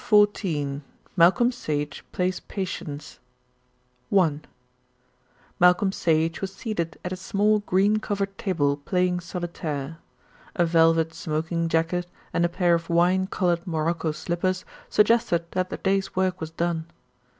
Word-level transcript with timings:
CHAPTER 0.09 0.15
XIV 0.39 0.81
MALCOLM 1.15 1.51
SAGE 1.51 2.03
PLAYS 2.11 2.39
PATIENCE 2.39 3.19
I 4.17 4.39
Malcolm 5.59 5.91
Sage 5.91 6.41
was 6.41 6.55
seated 6.55 6.97
at 7.05 7.13
a 7.13 7.15
small 7.15 7.59
green 7.59 7.97
covered 7.97 8.35
table 8.39 8.77
playing 8.77 9.19
solitaire. 9.19 9.99
A 10.55 10.65
velvet 10.65 11.13
smoking 11.13 11.69
jacket 11.69 12.07
and 12.33 12.43
a 12.43 12.49
pair 12.49 12.73
of 12.73 12.89
wine 12.89 13.27
coloured 13.27 13.67
morocco 13.67 14.11
slippers 14.11 14.65
suggested 14.89 15.45
that 15.51 15.69
the 15.69 15.77
day's 15.77 16.15
work 16.15 16.41
was 16.41 16.49
done. 16.49 16.87